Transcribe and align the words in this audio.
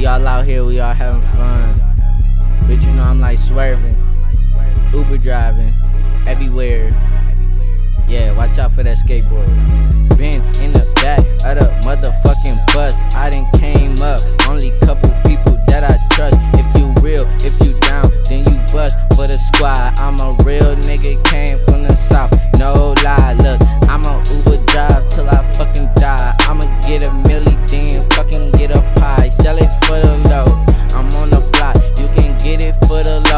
We 0.00 0.06
all 0.06 0.26
out 0.26 0.46
here, 0.46 0.64
we 0.64 0.80
all 0.80 0.94
having 0.94 1.20
fun. 1.36 1.78
But 2.66 2.80
you 2.80 2.90
know 2.92 3.02
I'm 3.02 3.20
like 3.20 3.36
swerving, 3.36 3.96
Uber 4.94 5.18
driving, 5.18 5.74
everywhere. 6.26 6.88
Yeah, 8.08 8.32
watch 8.32 8.58
out 8.58 8.72
for 8.72 8.82
that 8.82 8.96
skateboard. 8.96 9.52
Been 10.16 10.40
in 10.40 10.70
the 10.72 10.90
back 11.02 11.20
of 11.44 11.60
the 11.60 11.68
motherfucking 11.84 12.72
bus. 12.72 12.94
I 13.14 13.28
done 13.28 13.50
came 13.60 13.92
up. 14.00 14.20
Only 14.48 14.70
couple 14.80 15.10
people 15.28 15.60
that 15.68 15.84
I 15.84 16.14
trust. 16.14 16.40
If 16.56 16.64
you 16.78 16.94
real, 17.02 17.26
if 17.44 17.60
you 17.60 17.78
down, 17.80 18.08
then 18.30 18.46
you 18.48 18.56
bust 18.72 18.96
for 19.16 19.26
the 19.26 19.36
squad. 19.52 19.98
I'm 20.00 20.16
a 20.20 20.32
real 20.48 20.76
nigga, 20.80 21.22
came 21.28 21.58
from 21.66 21.82
the 21.82 21.94
south. 21.94 22.32
No 22.58 22.94
lie, 23.04 23.34
look, 23.42 23.60
I'm 23.90 24.00
a 24.06 24.19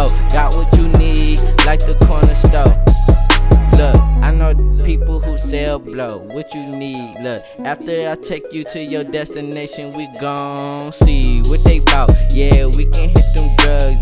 low. 0.02 0.28
Got 0.28 0.56
what 0.56 0.76
you 0.76 0.88
need, 0.88 1.38
like 1.66 1.80
the 1.80 1.96
corner 2.06 2.34
store. 2.34 2.64
Look, 3.78 3.96
I 4.22 4.30
know 4.30 4.54
people 4.84 5.20
who 5.20 5.38
sell 5.38 5.78
blow. 5.78 6.18
What 6.18 6.52
you 6.54 6.66
need? 6.66 7.16
Look, 7.20 7.42
after 7.64 8.08
I 8.08 8.16
take 8.16 8.52
you 8.52 8.64
to 8.64 8.80
your 8.80 9.04
destination, 9.04 9.92
we 9.92 10.08
gon' 10.20 10.92
see 10.92 11.40
what 11.42 11.60
they 11.64 11.80
bout. 11.86 12.10
Yeah, 12.32 12.66
we 12.66 12.84
can 12.86 13.08
hit 13.08 13.26
them 13.34 13.48
drugs 13.58 14.01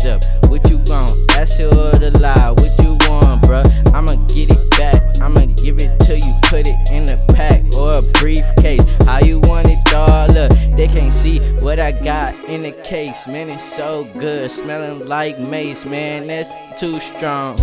see 11.21 11.39
what 11.61 11.79
I 11.79 11.91
got 11.91 12.33
in 12.45 12.63
the 12.63 12.71
case. 12.71 13.27
Man, 13.27 13.49
it's 13.49 13.63
so 13.63 14.05
good. 14.17 14.49
Smelling 14.49 15.07
like 15.07 15.39
mace, 15.39 15.85
man. 15.85 16.27
That's 16.27 16.51
too 16.79 16.99
strong. 16.99 17.57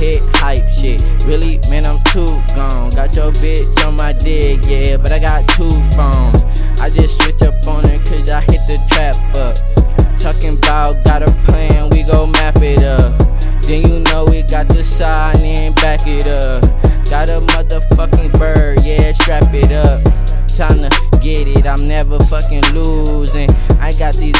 Hit 0.00 0.20
hype 0.40 0.66
shit. 0.72 1.04
Really, 1.26 1.60
man, 1.68 1.84
I'm 1.84 2.00
too 2.08 2.32
gone. 2.56 2.90
Got 2.90 3.14
your 3.14 3.30
bitch 3.32 3.86
on 3.86 3.96
my 3.96 4.12
dick, 4.12 4.64
yeah, 4.66 4.96
but 4.96 5.12
I 5.12 5.20
got 5.20 5.46
two 5.50 5.68
phones. 5.92 6.40
I 6.80 6.88
just 6.88 7.20
switch 7.20 7.42
up 7.42 7.54
on 7.68 7.84
her 7.84 7.98
cause 7.98 8.30
I 8.30 8.40
hit 8.40 8.62
the 8.70 8.78
trap 8.90 9.16
up. 9.36 9.56
Talking 10.16 10.56
about 10.58 11.04
got 11.04 11.22
a 11.22 11.32
plan, 11.44 11.90
we 11.90 12.04
go 12.08 12.26
map 12.32 12.62
it 12.62 12.82
up. 12.82 13.12
Then 13.62 13.82
you 13.88 14.02
know 14.04 14.24
we 14.30 14.42
got 14.42 14.68
the 14.68 14.82
side 14.82 15.36
and 15.36 15.74
back 15.76 16.06
it 16.06 16.26
up. 16.26 16.62
Got 17.10 17.28
a 17.28 17.44
motherfucking 17.52 18.32
bird, 18.38 18.78
yeah, 18.82 19.01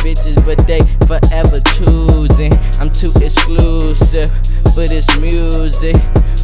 bitches, 0.02 0.44
but 0.44 0.58
they 0.66 0.80
forever 1.06 1.62
choosing. 1.78 2.52
I'm 2.80 2.90
too 2.90 3.12
exclusive 3.22 4.28
for 4.74 4.84
this 4.90 5.06
music. 5.18 5.96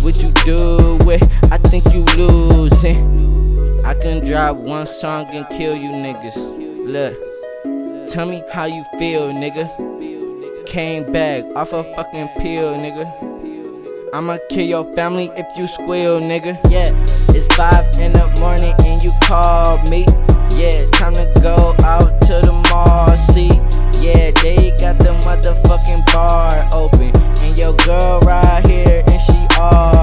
What 0.02 0.16
you 0.22 0.30
do 0.46 0.96
with? 1.04 1.26
I 1.52 1.58
think 1.58 1.84
you 1.92 2.04
losing. 2.16 3.84
I 3.84 3.94
can 3.94 4.24
drop 4.24 4.56
one 4.56 4.86
song 4.86 5.26
and 5.34 5.46
kill 5.50 5.74
you 5.74 5.90
niggas. 5.90 6.36
Look, 6.86 8.08
tell 8.08 8.26
me 8.26 8.42
how 8.52 8.64
you 8.64 8.84
feel, 8.98 9.32
nigga. 9.32 9.66
Came 10.66 11.10
back 11.12 11.44
off 11.56 11.72
a 11.72 11.82
fucking 11.94 12.28
pill, 12.38 12.74
nigga. 12.74 13.28
I'ma 14.14 14.38
kill 14.48 14.66
your 14.66 14.94
family 14.94 15.30
if 15.36 15.46
you 15.58 15.66
squeal, 15.66 16.20
nigga. 16.20 16.58
Yeah, 16.70 16.86
it's 16.88 17.54
five 17.56 17.84
in 18.00 18.12
the 18.12 18.26
morning 18.40 18.74
and 18.86 19.02
you 19.02 19.12
call 19.24 19.68
motherfucking 25.28 26.04
bar 26.12 26.68
open. 26.72 27.12
And 27.44 27.58
your 27.58 27.74
girl 27.84 28.20
right 28.20 28.66
here, 28.66 29.04
and 29.06 29.20
she 29.20 29.46
all. 29.60 29.97